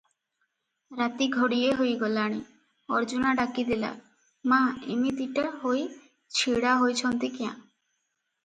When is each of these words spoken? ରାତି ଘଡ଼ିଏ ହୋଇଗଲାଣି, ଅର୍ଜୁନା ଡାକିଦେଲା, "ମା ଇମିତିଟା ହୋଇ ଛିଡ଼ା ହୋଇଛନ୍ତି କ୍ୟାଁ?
ରାତି 0.99 1.25
ଘଡ଼ିଏ 1.35 1.75
ହୋଇଗଲାଣି, 1.81 2.39
ଅର୍ଜୁନା 3.01 3.33
ଡାକିଦେଲା, 3.41 3.91
"ମା 4.55 4.59
ଇମିତିଟା 4.97 5.47
ହୋଇ 5.61 5.87
ଛିଡ଼ା 6.41 6.73
ହୋଇଛନ୍ତି 6.83 7.31
କ୍ୟାଁ? 7.39 7.55